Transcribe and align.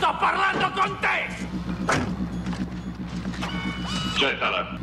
Sto 0.00 0.16
parlando 0.18 0.70
con 0.70 0.98
te. 0.98 1.28
Gettala. 4.16 4.78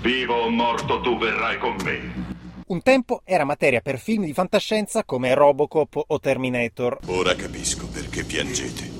Vivo 0.00 0.44
o 0.44 0.48
morto 0.48 1.02
tu 1.02 1.18
verrai 1.18 1.58
con 1.58 1.76
me. 1.84 2.34
Un 2.68 2.80
tempo 2.80 3.20
era 3.26 3.44
materia 3.44 3.82
per 3.82 3.98
film 3.98 4.24
di 4.24 4.32
fantascienza 4.32 5.04
come 5.04 5.34
Robocop 5.34 6.04
o 6.06 6.18
Terminator. 6.18 7.00
Ora 7.08 7.34
capisco 7.34 7.86
perché 7.86 8.24
piangete. 8.24 8.90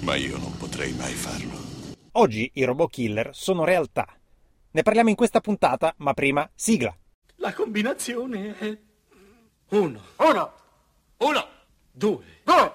Ma 0.00 0.16
io 0.16 0.36
non 0.36 0.56
potrei 0.56 0.92
mai 0.94 1.12
farlo. 1.12 1.56
Oggi 2.14 2.50
i 2.54 2.64
robot 2.64 2.90
killer 2.90 3.30
sono 3.32 3.62
realtà. 3.62 4.08
Ne 4.72 4.82
parliamo 4.82 5.10
in 5.10 5.14
questa 5.14 5.40
puntata, 5.40 5.94
ma 5.98 6.14
prima 6.14 6.50
sigla. 6.52 6.92
La 7.36 7.52
combinazione 7.52 8.58
è... 8.58 8.76
Uno. 9.68 10.00
Uno, 10.16 10.52
Uno. 11.18 11.46
Due. 11.92 12.24
due, 12.42 12.42
Due. 12.42 12.73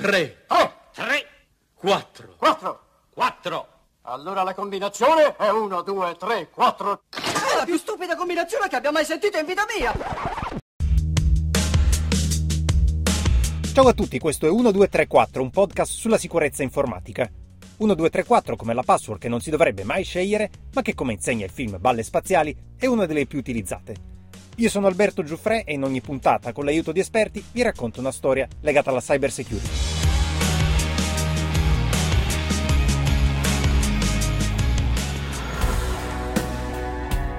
Tre. 0.00 0.44
tre, 0.46 0.74
Tre. 0.94 1.26
Quattro. 1.74 2.34
quattro. 2.38 2.80
Quattro. 3.12 3.68
Allora 4.04 4.42
la 4.42 4.54
combinazione 4.54 5.36
è 5.36 5.50
uno, 5.50 5.82
due, 5.82 6.16
tre, 6.18 6.48
quattro. 6.48 7.02
È 7.10 7.58
la 7.58 7.64
più 7.66 7.76
stupida 7.76 8.16
combinazione 8.16 8.66
che 8.68 8.76
abbia 8.76 8.92
mai 8.92 9.04
sentito 9.04 9.36
in 9.36 9.44
vita 9.44 9.66
mia! 9.76 9.92
Ciao 13.74 13.88
a 13.88 13.92
tutti, 13.92 14.18
questo 14.18 14.46
è 14.46 14.48
1234, 14.48 15.42
un 15.42 15.50
podcast 15.50 15.92
sulla 15.92 16.16
sicurezza 16.16 16.62
informatica. 16.62 17.30
1234 17.76 18.56
come 18.56 18.72
la 18.72 18.82
password 18.82 19.20
che 19.20 19.28
non 19.28 19.42
si 19.42 19.50
dovrebbe 19.50 19.84
mai 19.84 20.04
scegliere, 20.04 20.50
ma 20.72 20.80
che 20.80 20.94
come 20.94 21.12
insegna 21.12 21.44
il 21.44 21.50
film 21.50 21.76
Balle 21.78 22.02
Spaziali 22.02 22.56
è 22.78 22.86
una 22.86 23.04
delle 23.04 23.26
più 23.26 23.38
utilizzate. 23.38 24.10
Io 24.60 24.68
sono 24.68 24.86
Alberto 24.88 25.22
Giuffre 25.22 25.64
e 25.64 25.72
in 25.72 25.84
ogni 25.84 26.02
puntata, 26.02 26.52
con 26.52 26.66
l'aiuto 26.66 26.92
di 26.92 27.00
esperti, 27.00 27.42
vi 27.52 27.62
racconto 27.62 28.00
una 28.00 28.12
storia 28.12 28.46
legata 28.60 28.90
alla 28.90 29.00
cyber 29.00 29.30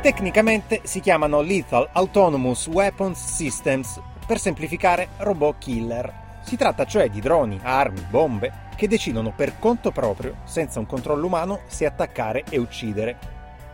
Tecnicamente 0.02 0.82
si 0.82 1.00
chiamano 1.00 1.42
Lethal 1.42 1.88
Autonomous 1.92 2.66
Weapons 2.66 3.24
Systems, 3.24 4.02
per 4.26 4.40
semplificare 4.40 5.10
robot 5.18 5.60
killer. 5.60 6.40
Si 6.42 6.58
tratta 6.58 6.86
cioè 6.86 7.08
di 7.08 7.22
droni, 7.22 7.60
armi, 7.62 8.04
bombe 8.10 8.70
che 8.76 8.88
decidono 8.88 9.32
per 9.32 9.60
conto 9.60 9.92
proprio, 9.92 10.38
senza 10.46 10.80
un 10.80 10.88
controllo 10.88 11.28
umano, 11.28 11.60
se 11.68 11.86
attaccare 11.86 12.46
e 12.50 12.58
uccidere. 12.58 13.16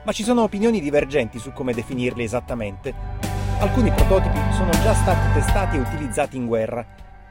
Ma 0.03 0.11
ci 0.11 0.23
sono 0.23 0.43
opinioni 0.43 0.81
divergenti 0.81 1.39
su 1.39 1.53
come 1.53 1.71
definirli 1.71 2.25
esattamente. 2.25 2.93
Alcuni 3.59 3.89
prototipi 3.89 4.39
sono 4.51 4.71
già 4.71 4.93
stati 4.95 5.33
testati 5.33 5.77
e 5.77 5.79
utilizzati 5.79 6.35
in 6.35 6.45
guerra, 6.45 6.85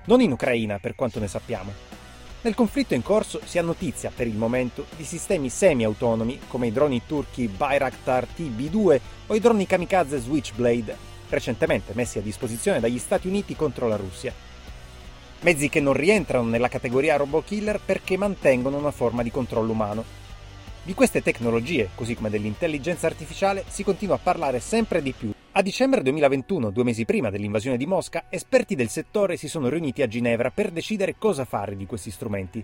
non 0.06 0.22
in 0.22 0.32
Ucraina 0.32 0.78
per 0.78 0.94
quanto 0.94 1.20
ne 1.20 1.28
sappiamo. 1.28 1.95
Nel 2.46 2.54
conflitto 2.54 2.94
in 2.94 3.02
corso 3.02 3.40
si 3.44 3.58
ha 3.58 3.62
notizia, 3.62 4.12
per 4.14 4.28
il 4.28 4.36
momento, 4.36 4.86
di 4.96 5.02
sistemi 5.02 5.48
semi-autonomi 5.48 6.42
come 6.46 6.68
i 6.68 6.72
droni 6.72 7.02
turchi 7.04 7.48
Bayraktar 7.48 8.24
TB2 8.38 9.00
o 9.26 9.34
i 9.34 9.40
droni 9.40 9.66
kamikaze 9.66 10.20
Switchblade, 10.20 10.96
recentemente 11.28 11.92
messi 11.96 12.18
a 12.18 12.22
disposizione 12.22 12.78
dagli 12.78 13.00
Stati 13.00 13.26
Uniti 13.26 13.56
contro 13.56 13.88
la 13.88 13.96
Russia. 13.96 14.32
Mezzi 15.40 15.68
che 15.68 15.80
non 15.80 15.94
rientrano 15.94 16.46
nella 16.46 16.68
categoria 16.68 17.16
robot 17.16 17.46
killer 17.46 17.80
perché 17.84 18.16
mantengono 18.16 18.76
una 18.76 18.92
forma 18.92 19.24
di 19.24 19.32
controllo 19.32 19.72
umano. 19.72 20.04
Di 20.84 20.94
queste 20.94 21.22
tecnologie, 21.22 21.88
così 21.96 22.14
come 22.14 22.30
dell'intelligenza 22.30 23.08
artificiale, 23.08 23.64
si 23.66 23.82
continua 23.82 24.14
a 24.14 24.20
parlare 24.22 24.60
sempre 24.60 25.02
di 25.02 25.10
più. 25.10 25.32
A 25.56 25.62
dicembre 25.62 26.02
2021, 26.02 26.68
due 26.68 26.84
mesi 26.84 27.06
prima 27.06 27.30
dell'invasione 27.30 27.78
di 27.78 27.86
Mosca, 27.86 28.26
esperti 28.28 28.74
del 28.74 28.90
settore 28.90 29.38
si 29.38 29.48
sono 29.48 29.70
riuniti 29.70 30.02
a 30.02 30.06
Ginevra 30.06 30.50
per 30.50 30.70
decidere 30.70 31.16
cosa 31.16 31.46
fare 31.46 31.76
di 31.76 31.86
questi 31.86 32.10
strumenti. 32.10 32.62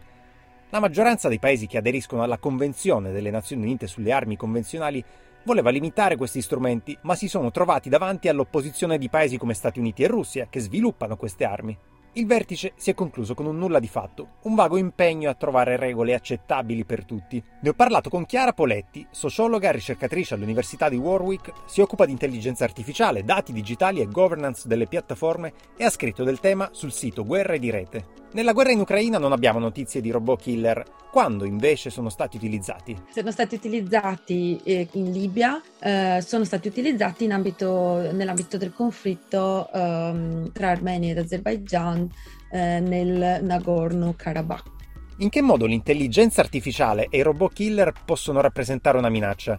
La 0.68 0.78
maggioranza 0.78 1.30
dei 1.30 1.38
paesi 1.38 1.66
che 1.66 1.78
aderiscono 1.78 2.22
alla 2.22 2.36
Convenzione 2.36 3.10
delle 3.10 3.30
Nazioni 3.30 3.62
Unite 3.62 3.86
sulle 3.86 4.12
armi 4.12 4.36
convenzionali 4.36 5.02
voleva 5.44 5.70
limitare 5.70 6.16
questi 6.16 6.42
strumenti, 6.42 6.94
ma 7.00 7.14
si 7.14 7.28
sono 7.28 7.50
trovati 7.50 7.88
davanti 7.88 8.28
all'opposizione 8.28 8.98
di 8.98 9.08
paesi 9.08 9.38
come 9.38 9.54
Stati 9.54 9.78
Uniti 9.78 10.02
e 10.02 10.08
Russia 10.08 10.48
che 10.50 10.60
sviluppano 10.60 11.16
queste 11.16 11.44
armi. 11.44 11.74
Il 12.14 12.26
vertice 12.26 12.74
si 12.76 12.90
è 12.90 12.94
concluso 12.94 13.32
con 13.32 13.46
un 13.46 13.56
nulla 13.56 13.78
di 13.78 13.88
fatto, 13.88 14.32
un 14.42 14.54
vago 14.54 14.76
impegno 14.76 15.30
a 15.30 15.34
trovare 15.34 15.78
regole 15.78 16.12
accettabili 16.12 16.84
per 16.84 17.06
tutti. 17.06 17.42
Ne 17.62 17.70
ho 17.70 17.72
parlato 17.72 18.10
con 18.10 18.26
Chiara 18.26 18.52
Poletti, 18.52 19.06
sociologa 19.10 19.70
e 19.70 19.72
ricercatrice 19.72 20.34
all'Università 20.34 20.90
di 20.90 20.96
Warwick, 20.96 21.52
si 21.64 21.80
occupa 21.80 22.04
di 22.04 22.12
intelligenza 22.12 22.64
artificiale, 22.64 23.24
dati 23.24 23.54
digitali 23.54 24.02
e 24.02 24.08
governance 24.08 24.68
delle 24.68 24.88
piattaforme 24.88 25.54
e 25.74 25.84
ha 25.84 25.90
scritto 25.90 26.22
del 26.22 26.38
tema 26.38 26.68
sul 26.72 26.92
sito 26.92 27.24
Guerre 27.24 27.58
di 27.58 27.70
Rete. 27.70 28.20
Nella 28.32 28.52
guerra 28.52 28.72
in 28.72 28.80
Ucraina 28.80 29.18
non 29.18 29.32
abbiamo 29.32 29.58
notizie 29.58 30.00
di 30.00 30.10
robot 30.10 30.40
killer, 30.40 30.84
quando 31.10 31.44
invece 31.44 31.90
sono 31.90 32.08
stati 32.08 32.38
utilizzati? 32.38 32.96
Sono 33.12 33.30
stati 33.30 33.54
utilizzati 33.56 34.58
eh, 34.64 34.88
in 34.92 35.12
Libia, 35.12 35.60
eh, 35.78 36.22
sono 36.24 36.44
stati 36.44 36.68
utilizzati 36.68 37.26
ambito, 37.26 38.10
nell'ambito 38.12 38.56
del 38.56 38.72
conflitto 38.72 39.70
ehm, 39.70 40.50
tra 40.52 40.70
Armenia 40.70 41.10
ed 41.10 41.18
Azerbaijan 42.02 42.10
eh, 42.50 42.80
nel 42.80 43.42
Nagorno-Karabakh. 43.44 44.70
In 45.18 45.28
che 45.28 45.42
modo 45.42 45.66
l'intelligenza 45.66 46.40
artificiale 46.40 47.06
e 47.08 47.18
i 47.18 47.22
robot 47.22 47.52
killer 47.52 47.92
possono 48.04 48.40
rappresentare 48.40 48.98
una 48.98 49.08
minaccia? 49.08 49.56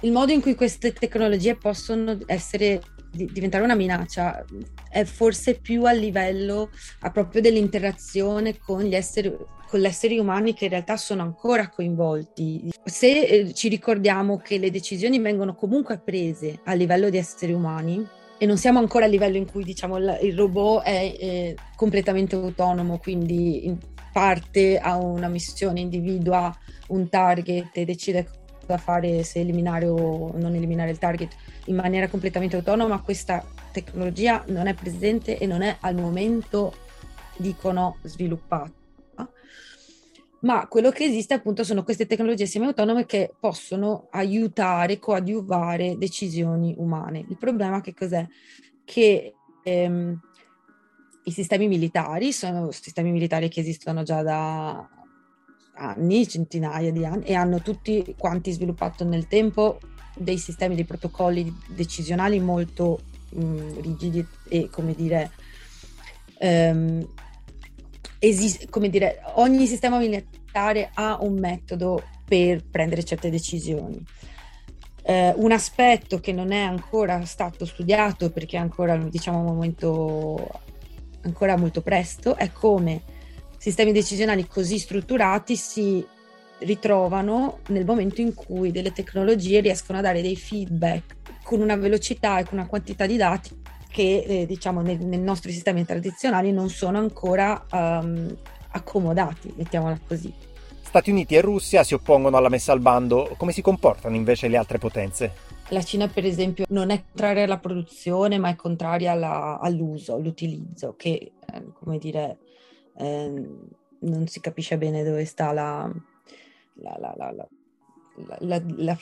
Il 0.00 0.12
modo 0.12 0.32
in 0.32 0.40
cui 0.40 0.54
queste 0.54 0.92
tecnologie 0.92 1.56
possono 1.56 2.18
essere 2.26 2.82
di 3.10 3.30
diventare 3.32 3.62
una 3.62 3.76
minaccia 3.76 4.44
è 4.90 5.04
forse 5.04 5.54
più 5.60 5.84
a 5.84 5.92
livello 5.92 6.70
a 7.00 7.10
proprio 7.12 7.40
dell'interazione 7.40 8.58
con 8.58 8.82
gli 8.82 8.94
esseri 8.94 9.32
con 9.66 9.80
gli 9.80 9.86
esseri 9.86 10.18
umani 10.18 10.52
che 10.54 10.64
in 10.64 10.70
realtà 10.70 10.96
sono 10.96 11.22
ancora 11.22 11.68
coinvolti. 11.68 12.70
Se 12.84 13.22
eh, 13.22 13.54
ci 13.54 13.68
ricordiamo 13.68 14.36
che 14.38 14.58
le 14.58 14.70
decisioni 14.70 15.18
vengono 15.18 15.54
comunque 15.54 15.98
prese 15.98 16.60
a 16.64 16.74
livello 16.74 17.08
di 17.08 17.16
esseri 17.16 17.52
umani 17.52 18.06
e 18.38 18.46
non 18.46 18.56
siamo 18.56 18.78
ancora 18.78 19.04
a 19.04 19.08
livello 19.08 19.36
in 19.36 19.50
cui 19.50 19.64
diciamo 19.64 19.96
il, 19.96 20.18
il 20.22 20.36
robot 20.36 20.82
è 20.82 21.16
eh, 21.18 21.56
completamente 21.76 22.34
autonomo, 22.34 22.98
quindi 22.98 23.66
in 23.66 23.78
parte 24.12 24.78
ha 24.78 24.96
una 24.96 25.28
missione, 25.28 25.80
individua 25.80 26.56
un 26.88 27.08
target 27.08 27.76
e 27.76 27.84
decide 27.84 28.28
cosa 28.64 28.78
fare, 28.78 29.22
se 29.24 29.40
eliminare 29.40 29.86
o 29.86 30.32
non 30.36 30.54
eliminare 30.54 30.90
il 30.90 30.98
target 30.98 31.34
in 31.66 31.76
maniera 31.76 32.08
completamente 32.08 32.56
autonoma, 32.56 33.00
questa 33.00 33.44
tecnologia 33.72 34.44
non 34.48 34.66
è 34.66 34.74
presente 34.74 35.38
e 35.38 35.46
non 35.46 35.62
è 35.62 35.76
al 35.80 35.94
momento, 35.94 36.74
dicono, 37.36 37.98
sviluppata. 38.02 38.83
Ma 40.44 40.66
quello 40.68 40.90
che 40.90 41.04
esiste 41.04 41.32
appunto 41.32 41.64
sono 41.64 41.82
queste 41.82 42.06
tecnologie 42.06 42.44
semi-autonome 42.44 43.06
che 43.06 43.34
possono 43.40 44.08
aiutare, 44.10 44.98
coadiuvare 44.98 45.96
decisioni 45.96 46.74
umane. 46.76 47.24
Il 47.26 47.38
problema 47.38 47.80
che 47.80 47.94
cos'è? 47.94 48.26
Che 48.84 49.34
ehm, 49.62 50.20
i 51.24 51.30
sistemi 51.30 51.66
militari 51.66 52.30
sono 52.30 52.70
sistemi 52.72 53.10
militari 53.10 53.48
che 53.48 53.60
esistono 53.60 54.02
già 54.02 54.22
da 54.22 54.86
anni, 55.76 56.28
centinaia 56.28 56.92
di 56.92 57.06
anni, 57.06 57.24
e 57.24 57.32
hanno 57.32 57.62
tutti 57.62 58.14
quanti 58.18 58.52
sviluppato 58.52 59.02
nel 59.04 59.26
tempo 59.26 59.78
dei 60.14 60.36
sistemi, 60.36 60.74
dei 60.74 60.84
protocolli 60.84 61.50
decisionali 61.68 62.38
molto 62.38 63.00
mh, 63.30 63.80
rigidi 63.80 64.24
e 64.46 64.68
come 64.70 64.94
dire, 64.94 65.30
um, 66.40 67.08
esist- 68.28 68.68
come 68.70 68.88
dire, 68.88 69.20
ogni 69.34 69.66
sistema 69.66 69.98
militare 69.98 70.90
ha 70.94 71.18
un 71.20 71.38
metodo 71.38 72.02
per 72.24 72.64
prendere 72.68 73.04
certe 73.04 73.30
decisioni. 73.30 74.02
Uh, 75.02 75.34
un 75.36 75.52
aspetto 75.52 76.18
che 76.18 76.32
non 76.32 76.50
è 76.50 76.60
ancora 76.60 77.26
stato 77.26 77.66
studiato 77.66 78.30
perché 78.30 78.56
è 78.56 78.60
ancora 78.60 78.96
diciamo 78.96 79.40
un 79.40 79.44
momento 79.44 80.48
ancora 81.24 81.58
molto 81.58 81.82
presto 81.82 82.36
è 82.36 82.50
come 82.52 83.02
sistemi 83.58 83.92
decisionali 83.92 84.46
così 84.46 84.78
strutturati 84.78 85.56
si 85.56 86.02
ritrovano 86.60 87.58
nel 87.68 87.84
momento 87.84 88.22
in 88.22 88.32
cui 88.32 88.72
delle 88.72 88.92
tecnologie 88.92 89.60
riescono 89.60 89.98
a 89.98 90.00
dare 90.00 90.22
dei 90.22 90.36
feedback 90.36 91.16
con 91.42 91.60
una 91.60 91.76
velocità 91.76 92.38
e 92.38 92.44
con 92.44 92.56
una 92.56 92.66
quantità 92.66 93.04
di 93.04 93.18
dati 93.18 93.62
che 93.94 94.24
eh, 94.26 94.46
diciamo 94.46 94.80
nei, 94.80 94.96
nei, 94.96 95.20
nostri 95.20 95.52
sistemi 95.52 95.84
tradizionali 95.84 96.50
non 96.50 96.68
sono 96.68 96.98
ancora 96.98 97.64
um, 97.70 98.36
accomodati, 98.72 99.52
mettiamola 99.54 100.00
così. 100.04 100.34
Stati 100.82 101.12
Uniti 101.12 101.36
e 101.36 101.40
Russia 101.40 101.84
si 101.84 101.94
oppongono 101.94 102.36
alla 102.36 102.48
messa 102.48 102.72
al 102.72 102.80
bando, 102.80 103.34
come 103.36 103.52
si 103.52 103.62
comportano 103.62 104.16
invece 104.16 104.48
le 104.48 104.56
altre 104.56 104.78
potenze? 104.78 105.32
La 105.68 105.80
Cina, 105.80 106.08
per 106.08 106.24
esempio, 106.24 106.64
non 106.70 106.90
è 106.90 107.04
contraria 107.04 107.44
alla 107.44 107.58
produzione, 107.58 108.36
ma 108.38 108.48
è 108.48 108.56
contraria 108.56 109.12
alla, 109.12 109.60
all'uso, 109.60 110.14
all'utilizzo, 110.14 110.96
che, 110.96 111.30
eh, 111.52 111.64
come 111.78 111.98
dire, 111.98 112.38
eh, 112.96 113.32
non 114.00 114.26
si 114.26 114.40
capisce 114.40 114.76
bene 114.76 115.04
dove 115.04 115.24
sta 115.24 115.52
la, 115.52 115.88
la, 116.74 116.98
la, 117.16 117.48
la, 118.40 118.60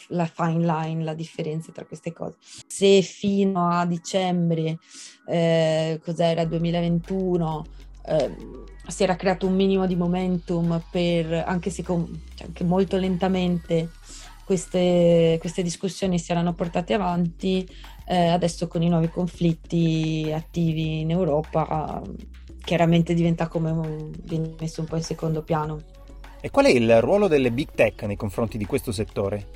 la, 0.09 0.27
fine 0.27 0.65
line, 0.65 1.05
la 1.05 1.15
differenza 1.15 1.73
tra 1.73 1.85
queste 1.85 2.13
cose. 2.13 2.37
Se 2.67 3.03
fino 3.03 3.69
a 3.69 3.85
dicembre, 3.87 4.79
eh, 5.27 6.01
cos'era 6.03 6.45
2021, 6.45 7.65
eh, 8.07 8.37
si 8.87 9.03
era 9.03 9.17
creato 9.17 9.47
un 9.47 9.55
minimo 9.55 9.87
di 9.87 9.97
momentum 9.97 10.83
per, 10.91 11.45
anche 11.47 11.71
se 11.71 11.83
con, 11.83 12.23
cioè 12.35 12.47
anche 12.47 12.65
molto 12.65 12.97
lentamente, 12.97 13.91
queste, 14.45 15.37
queste, 15.41 15.63
discussioni 15.63 16.19
si 16.19 16.33
erano 16.33 16.53
portate 16.53 16.95
avanti, 16.95 17.67
eh, 18.07 18.27
adesso 18.27 18.67
con 18.67 18.83
i 18.83 18.89
nuovi 18.89 19.09
conflitti 19.09 20.31
attivi 20.35 21.01
in 21.01 21.11
Europa 21.11 22.03
chiaramente 22.63 23.15
diventa 23.15 23.49
come 23.49 23.71
un, 23.71 24.11
viene 24.23 24.55
messo 24.59 24.81
un 24.81 24.87
po' 24.87 24.97
in 24.97 25.03
secondo 25.03 25.43
piano. 25.43 25.81
E 26.45 26.51
qual 26.51 26.67
è 26.67 26.71
il 26.71 27.01
ruolo 27.01 27.29
delle 27.29 27.53
big 27.53 27.69
tech 27.73 28.03
nei 28.03 28.17
confronti 28.17 28.59
di 28.59 28.67
questo 28.67 28.91
settore? 28.91 29.47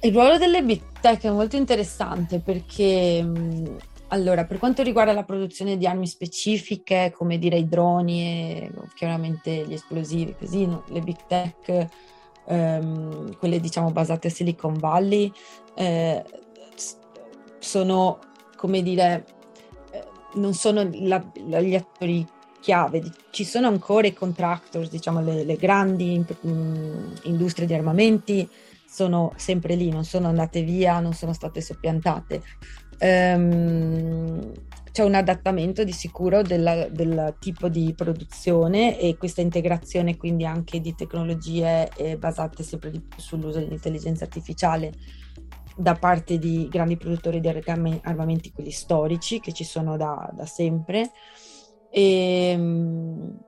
Il 0.00 0.12
ruolo 0.12 0.36
delle 0.36 0.64
big 0.64 0.82
tech 1.00 1.22
è 1.22 1.30
molto 1.30 1.54
interessante 1.54 2.40
perché 2.40 3.24
allora, 4.08 4.44
per 4.44 4.58
quanto 4.58 4.82
riguarda 4.82 5.12
la 5.12 5.22
produzione 5.22 5.76
di 5.76 5.86
armi 5.86 6.08
specifiche, 6.08 7.12
come 7.16 7.38
dire 7.38 7.56
i 7.56 7.68
droni 7.68 8.20
e 8.22 8.70
chiaramente 8.94 9.64
gli 9.66 9.72
esplosivi, 9.72 10.34
così, 10.36 10.66
no? 10.66 10.84
le 10.88 11.00
big 11.00 11.16
tech, 11.26 11.88
ehm, 12.46 13.36
quelle 13.38 13.60
diciamo 13.60 13.90
basate 13.90 14.26
a 14.26 14.30
Silicon 14.30 14.74
Valley, 14.74 15.32
eh, 15.76 16.22
sono, 17.58 18.18
come 18.56 18.82
dire, 18.82 19.24
eh, 19.92 20.04
non 20.34 20.52
sono 20.52 20.88
la, 20.92 21.24
la, 21.46 21.60
gli 21.60 21.74
attori 21.74 22.26
chiave. 22.60 23.02
Ci 23.34 23.44
sono 23.44 23.66
ancora 23.66 24.06
i 24.06 24.12
contractors, 24.12 24.88
diciamo 24.88 25.20
le, 25.20 25.42
le 25.42 25.56
grandi 25.56 26.14
in, 26.14 26.24
industrie 27.24 27.66
di 27.66 27.74
armamenti, 27.74 28.48
sono 28.86 29.32
sempre 29.34 29.74
lì, 29.74 29.90
non 29.90 30.04
sono 30.04 30.28
andate 30.28 30.62
via, 30.62 31.00
non 31.00 31.14
sono 31.14 31.32
state 31.32 31.60
soppiantate 31.60 32.42
ehm, 32.98 34.52
c'è 34.92 35.02
un 35.02 35.14
adattamento 35.14 35.82
di 35.82 35.92
sicuro 35.92 36.42
della, 36.42 36.88
del 36.88 37.34
tipo 37.40 37.68
di 37.68 37.92
produzione 37.96 38.98
e 38.98 39.16
questa 39.16 39.40
integrazione 39.40 40.16
quindi 40.16 40.46
anche 40.46 40.80
di 40.80 40.94
tecnologie 40.94 41.90
basate 42.16 42.62
sempre 42.62 42.90
di 42.90 43.02
sull'uso 43.16 43.58
dell'intelligenza 43.58 44.24
artificiale 44.24 44.92
da 45.76 45.94
parte 45.94 46.38
di 46.38 46.68
grandi 46.70 46.96
produttori 46.96 47.40
di 47.40 47.48
armamenti, 47.48 48.52
quelli 48.52 48.70
storici 48.70 49.40
che 49.40 49.52
ci 49.52 49.64
sono 49.64 49.96
da, 49.96 50.30
da 50.32 50.46
sempre. 50.46 51.10
E, 51.96 52.50
ehm, 52.50 53.38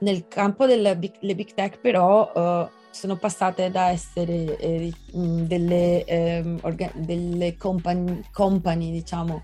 nel 0.00 0.26
campo 0.26 0.66
delle 0.66 0.96
big, 0.96 1.12
big 1.20 1.52
tech 1.54 1.78
però 1.78 2.32
uh, 2.34 2.68
sono 2.90 3.16
passate 3.16 3.70
da 3.70 3.90
essere 3.90 4.56
eh, 4.56 4.92
delle, 5.12 6.04
eh, 6.04 6.56
orga- 6.62 6.90
delle 6.96 7.56
company, 7.56 8.22
company, 8.32 8.90
diciamo, 8.90 9.42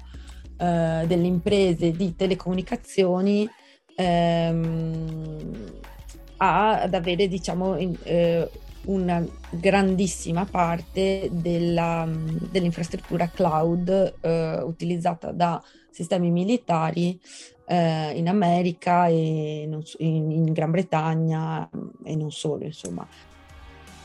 eh, 0.59 1.05
delle 1.07 1.27
imprese 1.27 1.93
di 1.93 2.17
telecomunicazioni 2.17 3.49
ehm, 3.95 5.81
a, 6.39 6.81
ad 6.81 6.95
avere, 6.95 7.29
diciamo, 7.29 7.77
in, 7.77 7.97
eh, 8.03 8.51
una 8.87 9.25
grandissima 9.51 10.45
parte 10.45 11.29
della, 11.31 12.09
dell'infrastruttura 12.51 13.29
cloud 13.29 14.15
eh, 14.21 14.61
utilizzata 14.63 15.31
da 15.33 15.63
sistemi 15.97 16.31
militari 16.31 17.19
eh, 17.67 18.13
in 18.15 18.29
America 18.29 19.07
e 19.07 19.67
in, 19.99 20.31
in 20.31 20.53
Gran 20.53 20.71
Bretagna 20.71 21.69
e 22.05 22.15
non 22.15 22.31
solo, 22.31 22.65
insomma. 22.65 23.09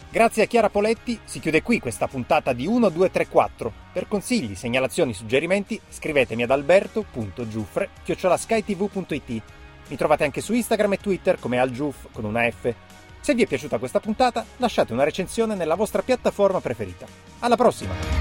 Grazie 0.10 0.44
a 0.44 0.46
Chiara 0.46 0.70
Poletti 0.70 1.20
si 1.24 1.40
chiude 1.40 1.62
qui 1.62 1.80
questa 1.80 2.08
puntata 2.08 2.54
di 2.54 2.68
1234. 2.68 3.72
Per 3.92 4.08
consigli, 4.08 4.56
segnalazioni, 4.56 5.14
suggerimenti 5.14 5.80
scrivetemi 5.90 6.44
ad 6.44 6.52
alberto.giuffre.skytv.it. 6.52 9.42
Mi 9.88 9.98
trovate 9.98 10.24
anche 10.24 10.40
su 10.40 10.54
Instagram 10.54 10.94
e 10.94 10.98
Twitter 10.98 11.38
come 11.40 11.60
algiuff 11.60 12.06
con 12.14 12.24
una 12.24 12.50
F. 12.50 12.74
Se 13.20 13.36
vi 13.36 13.44
è 13.44 13.48
piaciuta 13.48 13.78
questa 13.78 14.00
puntata, 14.00 14.46
lasciate 14.58 14.94
una 14.94 15.04
recensione 15.04 15.56
nella 15.56 15.76
vostra 15.76 16.02
piattaforma 16.02 16.62
preferita. 16.62 17.06
Alla 17.40 17.58
prossima! 17.58 18.21